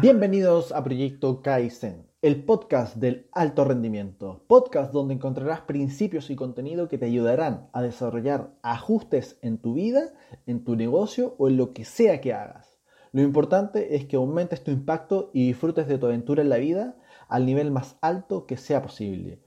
[0.00, 6.88] Bienvenidos a Proyecto Kaizen, el podcast del alto rendimiento, podcast donde encontrarás principios y contenido
[6.88, 10.12] que te ayudarán a desarrollar ajustes en tu vida,
[10.46, 12.76] en tu negocio o en lo que sea que hagas.
[13.12, 16.96] Lo importante es que aumentes tu impacto y disfrutes de tu aventura en la vida
[17.28, 19.40] al nivel más alto que sea posible.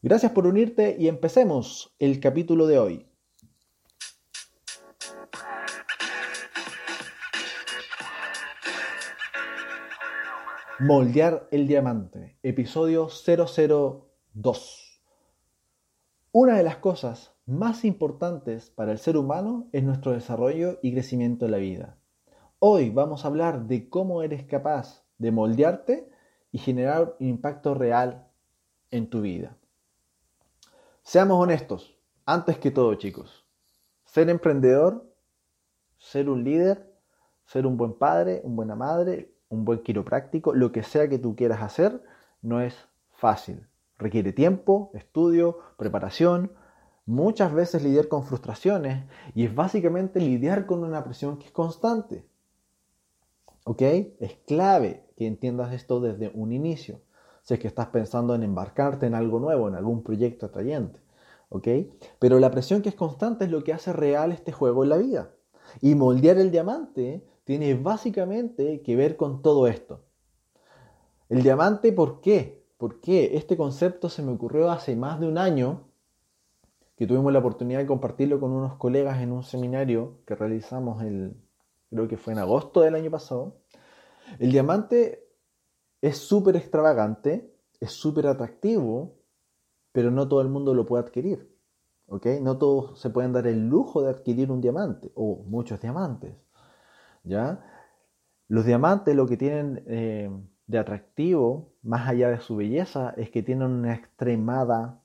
[0.00, 3.11] Gracias por unirte y empecemos el capítulo de hoy.
[10.84, 15.00] Moldear el diamante, episodio 002.
[16.32, 21.44] Una de las cosas más importantes para el ser humano es nuestro desarrollo y crecimiento
[21.44, 21.98] en la vida.
[22.58, 26.10] Hoy vamos a hablar de cómo eres capaz de moldearte
[26.50, 28.26] y generar un impacto real
[28.90, 29.56] en tu vida.
[31.04, 31.96] Seamos honestos,
[32.26, 33.46] antes que todo chicos,
[34.04, 35.14] ser emprendedor,
[35.96, 36.92] ser un líder,
[37.44, 41.36] ser un buen padre, una buena madre, un buen quiropráctico, lo que sea que tú
[41.36, 42.02] quieras hacer,
[42.40, 42.74] no es
[43.12, 43.66] fácil.
[43.98, 46.52] Requiere tiempo, estudio, preparación,
[47.04, 52.24] muchas veces lidiar con frustraciones y es básicamente lidiar con una presión que es constante.
[53.64, 53.82] ¿Ok?
[53.82, 57.00] Es clave que entiendas esto desde un inicio.
[57.42, 60.98] Si es que estás pensando en embarcarte en algo nuevo, en algún proyecto atrayente.
[61.50, 61.68] ¿Ok?
[62.18, 64.96] Pero la presión que es constante es lo que hace real este juego en la
[64.96, 65.30] vida.
[65.82, 70.04] Y moldear el diamante tiene básicamente que ver con todo esto.
[71.28, 72.66] El diamante, ¿por qué?
[72.76, 75.88] Porque este concepto se me ocurrió hace más de un año,
[76.96, 81.34] que tuvimos la oportunidad de compartirlo con unos colegas en un seminario que realizamos el,
[81.90, 83.56] creo que fue en agosto del año pasado.
[84.38, 85.26] El diamante
[86.00, 89.16] es súper extravagante, es súper atractivo,
[89.90, 91.52] pero no todo el mundo lo puede adquirir.
[92.42, 96.36] No todos se pueden dar el lujo de adquirir un diamante o muchos diamantes.
[97.24, 100.30] Los diamantes lo que tienen eh,
[100.66, 105.02] de atractivo, más allá de su belleza, es que tienen una extremada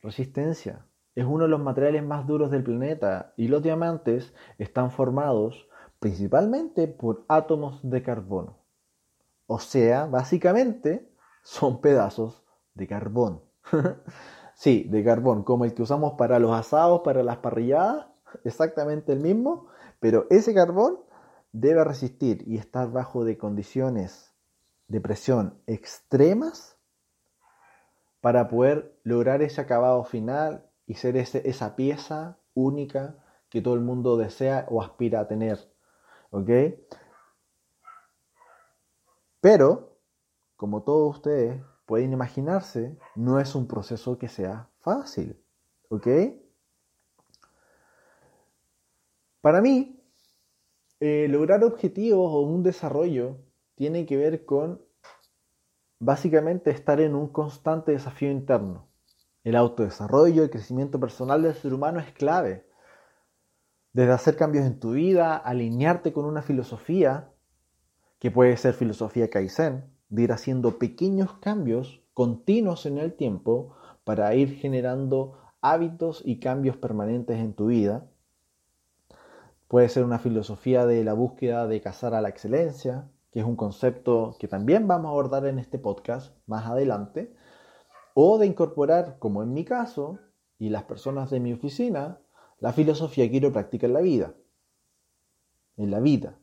[0.00, 0.86] resistencia.
[1.14, 6.88] Es uno de los materiales más duros del planeta y los diamantes están formados principalmente
[6.88, 8.58] por átomos de carbono.
[9.46, 11.10] O sea, básicamente
[11.42, 12.44] son pedazos
[12.74, 13.42] de carbón.
[14.54, 18.06] sí, de carbón, como el que usamos para los asados, para las parrilladas,
[18.44, 19.68] exactamente el mismo,
[20.00, 20.98] pero ese carbón
[21.60, 24.34] debe resistir y estar bajo de condiciones
[24.88, 26.76] de presión extremas
[28.20, 34.18] para poder lograr ese acabado final y ser esa pieza única que todo el mundo
[34.18, 35.58] desea o aspira a tener.
[36.30, 36.50] ¿Ok?
[39.40, 39.96] Pero,
[40.56, 45.42] como todos ustedes pueden imaginarse, no es un proceso que sea fácil.
[45.88, 46.06] ¿Ok?
[49.40, 49.95] Para mí,
[51.00, 53.38] eh, lograr objetivos o un desarrollo
[53.74, 54.80] tiene que ver con
[55.98, 58.88] básicamente estar en un constante desafío interno.
[59.44, 62.66] El autodesarrollo, el crecimiento personal del ser humano es clave.
[63.92, 67.30] Desde hacer cambios en tu vida, alinearte con una filosofía,
[68.18, 74.34] que puede ser filosofía Kaizen, de ir haciendo pequeños cambios continuos en el tiempo para
[74.34, 78.06] ir generando hábitos y cambios permanentes en tu vida
[79.68, 83.56] Puede ser una filosofía de la búsqueda de cazar a la excelencia, que es un
[83.56, 87.34] concepto que también vamos a abordar en este podcast más adelante,
[88.14, 90.20] o de incorporar, como en mi caso,
[90.58, 92.20] y las personas de mi oficina,
[92.60, 94.34] la filosofía quiropráctica en la vida.
[95.76, 96.38] En la vida.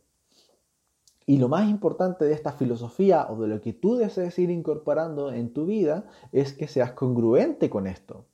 [1.26, 5.32] Y lo más importante de esta filosofía o de lo que tú desees ir incorporando
[5.32, 8.26] en tu vida es que seas congruente con esto.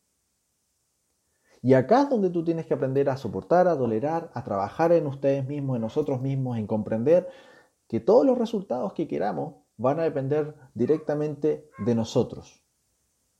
[1.62, 5.08] Y acá es donde tú tienes que aprender a soportar, a tolerar, a trabajar en
[5.08, 7.28] ustedes mismos, en nosotros mismos, en comprender
[7.88, 12.64] que todos los resultados que queramos van a depender directamente de nosotros.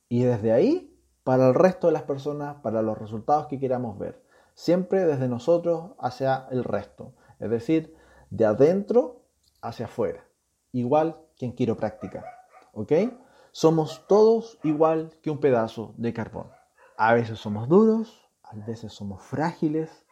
[0.08, 4.22] Y desde ahí, para el resto de las personas, para los resultados que queramos ver.
[4.54, 7.14] Siempre desde nosotros hacia el resto.
[7.38, 7.94] Es decir,
[8.30, 9.22] de adentro
[9.62, 10.24] hacia afuera.
[10.72, 12.24] Igual que en quiropráctica.
[12.72, 12.92] ¿Ok?
[13.52, 16.59] Somos todos igual que un pedazo de carbón.
[17.02, 20.04] A veces somos duros, a veces somos frágiles,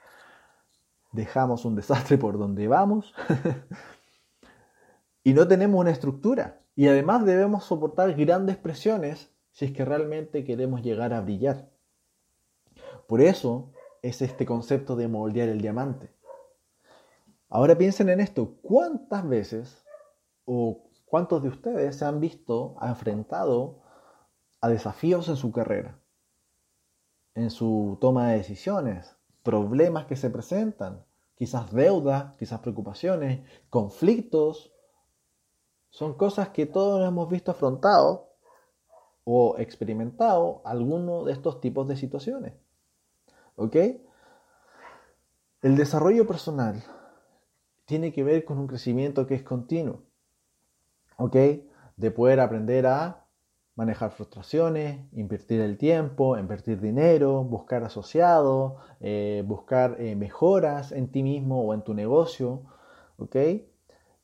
[1.12, 3.12] dejamos un desastre por donde vamos
[5.22, 6.62] y no tenemos una estructura.
[6.74, 11.68] Y además debemos soportar grandes presiones si es que realmente queremos llegar a brillar.
[13.06, 13.70] Por eso
[14.00, 16.10] es este concepto de moldear el diamante.
[17.50, 19.84] Ahora piensen en esto, ¿cuántas veces
[20.46, 23.82] o cuántos de ustedes se han visto enfrentado
[24.62, 26.00] a desafíos en su carrera?
[27.38, 31.04] En su toma de decisiones, problemas que se presentan,
[31.36, 33.40] quizás deudas, quizás preocupaciones,
[33.70, 34.72] conflictos,
[35.90, 38.22] son cosas que todos hemos visto afrontados
[39.22, 42.54] o experimentado alguno de estos tipos de situaciones.
[43.54, 43.76] ¿Ok?
[45.62, 46.82] El desarrollo personal
[47.84, 50.02] tiene que ver con un crecimiento que es continuo.
[51.16, 51.36] ¿Ok?
[51.96, 53.27] De poder aprender a
[53.78, 61.22] manejar frustraciones, invertir el tiempo, invertir dinero, buscar asociados, eh, buscar eh, mejoras en ti
[61.22, 62.64] mismo o en tu negocio.
[63.18, 63.36] ¿Ok?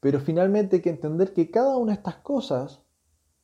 [0.01, 2.83] Pero finalmente hay que entender que cada una de estas cosas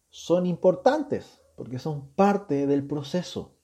[0.09, 3.55] son importantes porque son parte del proceso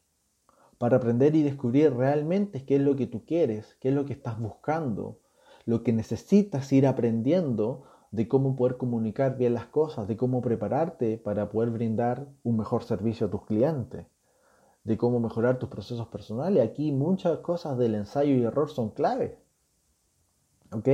[0.78, 4.12] para aprender y descubrir realmente qué es lo que tú quieres, qué es lo que
[4.12, 5.18] estás buscando,
[5.64, 7.82] lo que necesitas ir aprendiendo
[8.16, 12.82] de cómo poder comunicar bien las cosas, de cómo prepararte para poder brindar un mejor
[12.82, 14.06] servicio a tus clientes,
[14.84, 16.66] de cómo mejorar tus procesos personales.
[16.66, 19.32] Aquí muchas cosas del ensayo y error son claves.
[20.72, 20.88] ¿Ok?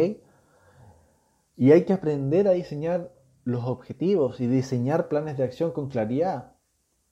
[1.56, 3.12] Y hay que aprender a diseñar
[3.44, 6.54] los objetivos y diseñar planes de acción con claridad.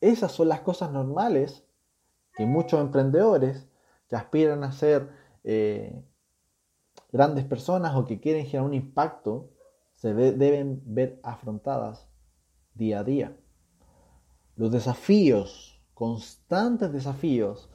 [0.01, 1.65] Esas son las cosas normales
[2.35, 3.69] que muchos emprendedores
[4.09, 5.09] que aspiran a ser
[5.45, 6.03] eh,
[7.13, 9.51] grandes personas o que quieren generar un impacto
[10.01, 12.09] se deben ver afrontadas
[12.73, 13.37] día a día.
[14.57, 17.69] Los desafíos, constantes desafíos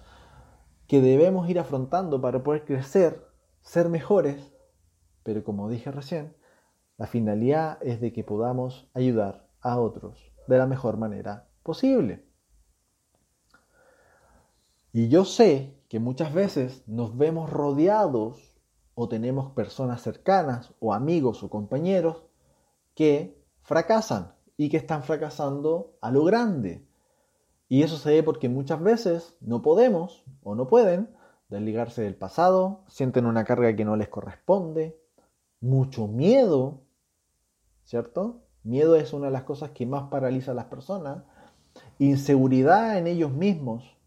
[0.87, 3.23] que debemos ir afrontando para poder crecer,
[3.61, 4.55] ser mejores,
[5.21, 6.35] pero como dije recién,
[6.97, 12.25] la finalidad es de que podamos ayudar a otros de la mejor manera posible.
[14.93, 18.54] Y yo sé que muchas veces nos vemos rodeados
[18.95, 22.23] o tenemos personas cercanas o amigos o compañeros
[22.95, 26.85] que fracasan y que están fracasando a lo grande.
[27.67, 31.09] Y eso se ve porque muchas veces no podemos o no pueden
[31.49, 34.99] desligarse del pasado, sienten una carga que no les corresponde,
[35.61, 36.81] mucho miedo,
[37.83, 38.41] ¿cierto?
[38.63, 41.23] Miedo es una de las cosas que más paraliza a las personas
[41.99, 43.97] inseguridad en ellos mismos.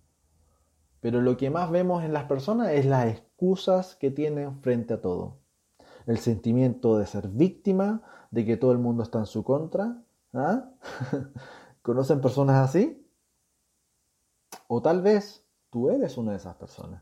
[1.00, 3.06] Pero lo que más vemos en las personas es las
[3.38, 5.38] excusas que tienen frente a todo.
[6.06, 8.02] El sentimiento de ser víctima,
[8.32, 10.02] de que todo el mundo está en su contra.
[10.34, 10.70] ¿ah?
[11.82, 13.06] ¿Conocen personas así?
[14.66, 17.00] O tal vez tú eres una de esas personas.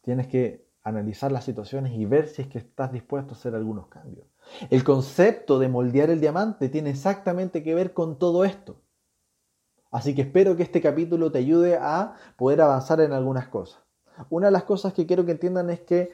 [0.00, 3.88] Tienes que analizar las situaciones y ver si es que estás dispuesto a hacer algunos
[3.88, 4.26] cambios.
[4.70, 8.80] El concepto de moldear el diamante tiene exactamente que ver con todo esto.
[9.90, 13.82] Así que espero que este capítulo te ayude a poder avanzar en algunas cosas.
[14.28, 16.12] Una de las cosas que quiero que entiendan es que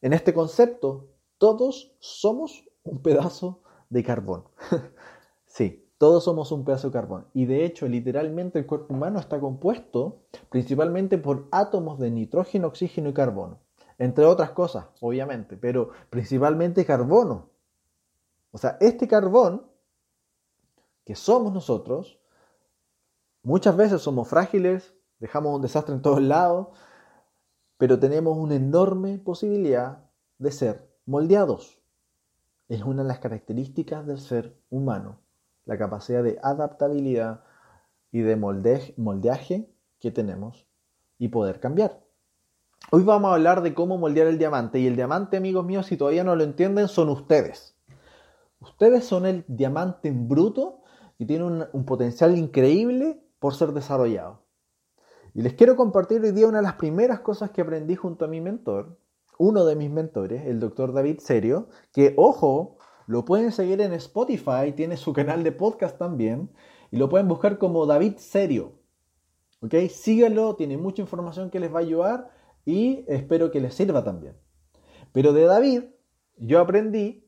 [0.00, 1.08] en este concepto
[1.38, 4.44] todos somos un pedazo de carbón.
[5.46, 7.26] sí, todos somos un pedazo de carbón.
[7.34, 13.10] Y de hecho, literalmente el cuerpo humano está compuesto principalmente por átomos de nitrógeno, oxígeno
[13.10, 13.58] y carbono.
[13.98, 17.50] Entre otras cosas, obviamente, pero principalmente carbono.
[18.52, 19.66] O sea, este carbón
[21.04, 22.19] que somos nosotros,
[23.42, 26.68] muchas veces somos frágiles, dejamos un desastre en todos lados,
[27.78, 30.04] pero tenemos una enorme posibilidad
[30.38, 31.82] de ser moldeados.
[32.68, 35.20] Es una de las características del ser humano,
[35.64, 37.44] la capacidad de adaptabilidad
[38.12, 40.66] y de moldeaje que tenemos
[41.18, 42.02] y poder cambiar.
[42.92, 45.96] Hoy vamos a hablar de cómo moldear el diamante y el diamante, amigos míos, si
[45.96, 47.76] todavía no lo entienden, son ustedes.
[48.58, 50.82] Ustedes son el diamante en bruto
[51.18, 54.44] y tiene un, potencial increíble por ser desarrollado.
[55.34, 58.28] Y les quiero compartir hoy día una de las primeras cosas que aprendí junto a
[58.28, 58.98] mi mentor,
[59.38, 64.72] uno de mis mentores, el doctor David Serio, que ojo, lo pueden seguir en Spotify,
[64.76, 66.50] tiene su canal de podcast también,
[66.90, 68.74] y lo pueden buscar como David Serio.
[69.62, 69.74] ¿Ok?
[69.90, 72.30] Síganlo, tiene mucha información que les va a ayudar
[72.64, 74.36] y espero que les sirva también.
[75.12, 75.84] Pero de David
[76.36, 77.26] yo aprendí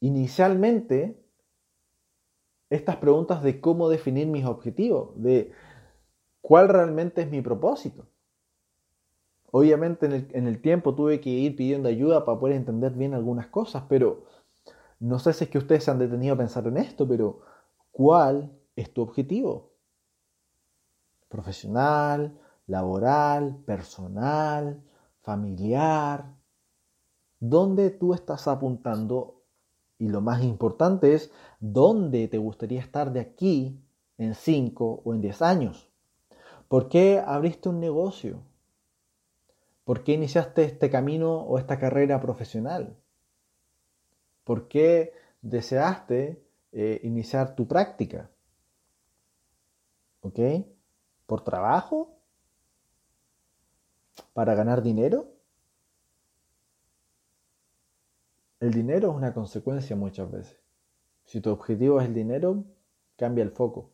[0.00, 1.21] inicialmente
[2.72, 5.52] estas preguntas de cómo definir mis objetivos, de
[6.40, 8.06] cuál realmente es mi propósito.
[9.50, 13.84] Obviamente en el, tiempo tuve que ir pidiendo ayuda para poder entender bien algunas cosas,
[13.90, 14.24] pero
[14.98, 17.40] no sé si es que ustedes se han detenido a pensar en esto, pero
[17.90, 19.72] ¿cuál es tu objetivo?
[21.28, 24.82] Profesional, laboral, personal,
[25.20, 26.34] familiar.
[27.38, 29.41] ¿Dónde tú estás apuntando
[30.02, 31.30] y lo más importante es
[31.60, 33.80] dónde te gustaría estar de aquí
[34.18, 35.92] en 5 o en 10 años.
[36.66, 38.42] ¿Por qué abriste un negocio?
[39.84, 42.96] ¿Por qué iniciaste este camino o esta carrera profesional?
[44.42, 46.42] ¿Por qué deseaste
[46.72, 48.28] eh, iniciar tu práctica?
[50.22, 50.40] ¿Ok?
[51.26, 52.18] ¿Por trabajo?
[54.34, 55.31] para ganar dinero?
[58.62, 60.56] El dinero es una consecuencia muchas veces.
[61.24, 62.62] Si tu objetivo es el dinero,
[63.16, 63.90] cambia el foco.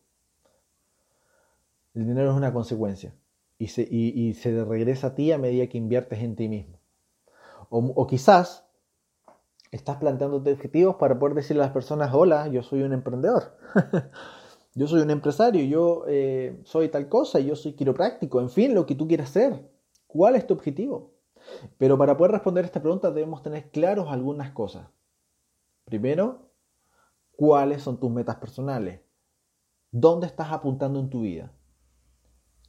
[1.95, 3.15] El dinero es una consecuencia
[3.57, 6.77] y se, regresa a ti a medida que inviertes en ti mismo.
[7.71, 8.63] O, o quizás
[9.71, 13.57] estás planteándote objetivos para poder decirle a las personas, hola, yo soy un emprendedor.
[14.75, 18.85] yo soy un empresario, yo eh, soy tal cosa, yo soy quiropráctico, en fin, lo
[18.85, 19.67] que tú quieras hacer.
[20.05, 21.18] ¿Cuál es tu objetivo?
[21.77, 24.87] Pero para poder responder esta pregunta debemos tener claros algunas cosas.
[25.85, 26.51] Primero,
[27.35, 29.01] ¿cuáles son tus metas personales?
[29.91, 31.51] ¿Dónde estás apuntando en tu vida?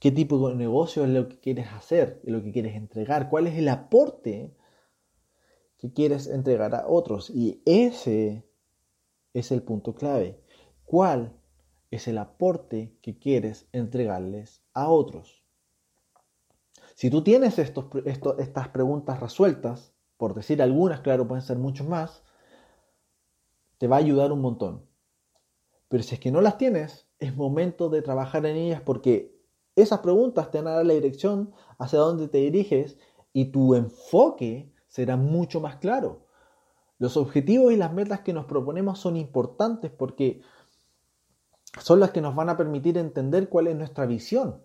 [0.00, 3.28] ¿Qué tipo de negocio es lo que quieres hacer, es lo que quieres entregar?
[3.28, 4.56] ¿Cuál es el aporte
[5.76, 7.28] que quieres entregar a otros?
[7.28, 8.48] Y ese
[9.34, 10.40] es el punto clave.
[10.86, 11.36] ¿Cuál
[11.90, 15.39] es el aporte que quieres entregarles a otros?
[17.00, 22.22] Si tú tienes estos, estas preguntas resueltas, por decir algunas, claro, pueden ser muchos más,
[23.78, 24.84] te va a ayudar un montón.
[25.88, 29.34] Pero si es que no las tienes, es momento de trabajar en ellas porque
[29.76, 32.98] esas preguntas te van a dar la dirección hacia dónde te diriges
[33.32, 36.26] y tu enfoque será mucho más claro.
[36.98, 40.42] Los objetivos y las metas que nos proponemos son importantes porque
[41.80, 44.60] son las que nos van a permitir entender cuál es nuestra visión.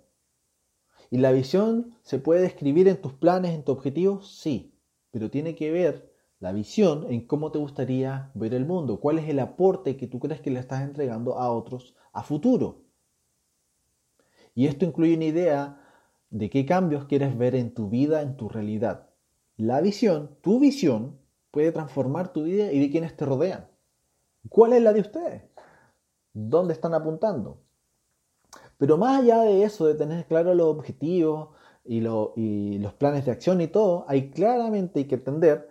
[1.16, 4.38] ¿Y la visión se puede describir en tus planes, en tus objetivos?
[4.38, 4.78] Sí,
[5.12, 9.30] pero tiene que ver la visión en cómo te gustaría ver el mundo, cuál es
[9.30, 12.84] el aporte que tú crees que le estás entregando a otros a futuro.
[14.56, 15.82] Y esto incluye una idea
[16.32, 19.10] de qué cambios quieres ver en tu vida, en tu realidad.
[19.56, 21.18] La visión, tu visión,
[21.50, 23.70] puede transformar tu vida y de quienes te rodean.
[24.50, 25.44] ¿Cuál es la de ustedes?
[26.34, 27.65] ¿Dónde están apuntando?
[28.78, 31.50] Pero más allá de eso, de tener claro los objetivos
[31.84, 35.70] y, los planes de acción y todo, hay claramente que entender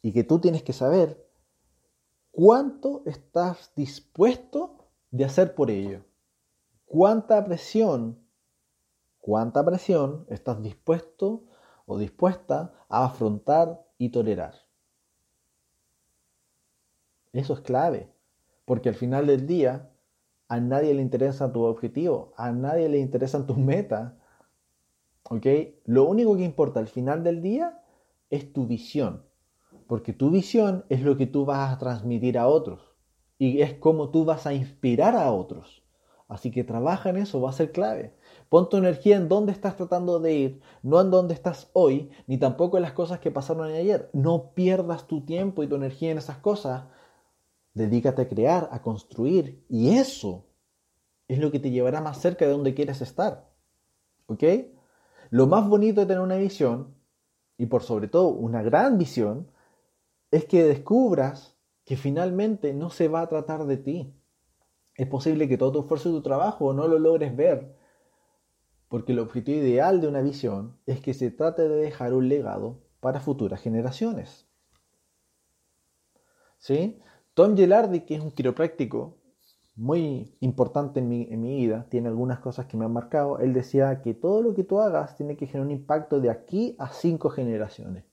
[0.00, 1.26] y que tú tienes que saber
[2.30, 6.04] cuánto estás dispuesto de hacer por ello.
[6.86, 8.18] Cuánta presión,
[9.20, 11.44] cuánta presión estás dispuesto
[11.86, 14.54] o dispuesta a afrontar y tolerar.
[17.32, 18.12] Eso es clave,
[18.64, 19.91] porque al final del día
[20.52, 24.12] a nadie le interesa tu objetivo, a nadie le interesan tus metas.
[25.30, 25.46] ¿Ok?
[25.86, 27.82] Lo único que importa al final del día
[28.28, 29.24] es tu visión,
[29.86, 32.80] porque tu visión es lo que tú vas a transmitir a otros
[33.38, 35.84] y es como tú vas a inspirar a otros.
[36.28, 38.14] Así que trabaja en eso, va a ser clave.
[38.50, 42.36] Pon tu energía en dónde estás tratando de ir, no en dónde estás hoy, ni
[42.36, 44.10] tampoco en las cosas que pasaron ayer.
[44.12, 46.84] No pierdas tu tiempo y tu energía en esas cosas,
[47.74, 49.64] Dedícate a crear, a construir.
[49.68, 50.46] Y eso
[51.28, 53.50] es lo que te llevará más cerca de donde quieres estar.
[54.26, 54.44] ¿Ok?
[55.30, 56.94] Lo más bonito de tener una visión,
[57.56, 59.50] y por sobre todo una gran visión,
[60.30, 64.14] es que descubras que finalmente no se va a tratar de ti.
[64.94, 67.76] Es posible que todo tu esfuerzo y tu trabajo no lo logres ver,
[68.88, 72.82] porque el objetivo ideal de una visión es que se trate de dejar un legado
[73.00, 74.46] para futuras generaciones.
[76.58, 77.00] ¿Sí?
[77.34, 79.16] Tom Gelardi, que es un quiropráctico
[79.74, 84.12] muy importante en mi, vida, tiene algunas cosas que me han marcado, él decía que
[84.12, 88.04] todo lo que tú hagas tiene que generar un impacto de aquí a cinco generaciones.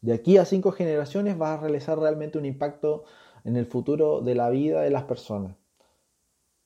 [0.00, 3.04] De aquí a cinco generaciones vas a realizar realmente un impacto
[3.44, 5.54] en el futuro de la vida de las personas.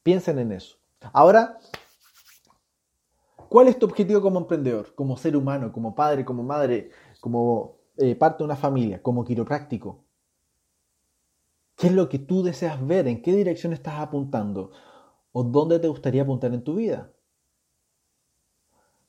[0.05, 0.77] Piensen en eso.
[1.13, 1.59] Ahora,
[3.49, 8.15] ¿cuál es tu objetivo como emprendedor, como ser humano, como padre, como madre, como eh,
[8.15, 10.05] parte de una familia, como quiropráctico?
[11.83, 13.09] ¿Qué es lo que tú deseas ver?
[13.09, 14.71] ¿En qué dirección estás apuntando?
[15.33, 17.11] ¿O dónde te gustaría apuntar en tu vida?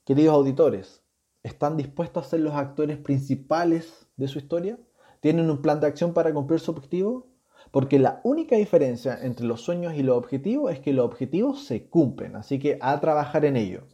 [0.04, 1.00] Queridos auditores,
[1.44, 4.76] ¿están dispuestos a ser los actores principales de su historia?
[5.20, 7.28] ¿Tienen un plan de acción para cumplir su objetivo?
[7.70, 11.88] Porque la única diferencia entre los sueños y los objetivos es que los objetivos se
[11.88, 13.86] cumplen, así que a trabajar en ello.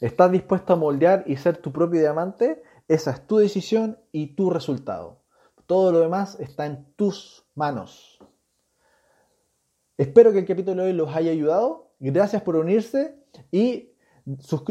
[0.00, 2.62] ¿Estás dispuesto a moldear y ser tu propio diamante?
[2.88, 5.18] Esa es tu decisión y tu resultado.
[5.66, 8.18] Todo lo demás está en tus manos.
[9.98, 11.92] Espero que el capítulo de hoy los haya ayudado.
[11.98, 13.16] Gracias por unirse
[13.50, 13.90] y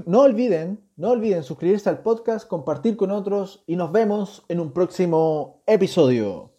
[0.05, 4.71] no olviden, no olviden suscribirse al podcast, compartir con otros y nos vemos en un
[4.71, 6.56] próximo episodio.